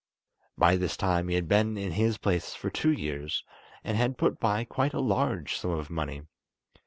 By 0.57 0.77
this 0.77 0.97
time 0.97 1.27
he 1.27 1.35
had 1.35 1.47
been 1.47 1.77
in 1.77 1.91
his 1.91 2.17
place 2.17 2.55
for 2.55 2.71
two 2.71 2.91
years, 2.91 3.43
and 3.83 3.95
had 3.95 4.17
put 4.17 4.39
by 4.39 4.63
quite 4.63 4.95
a 4.95 4.99
large 4.99 5.55
sum 5.59 5.69
of 5.69 5.91
money. 5.91 6.23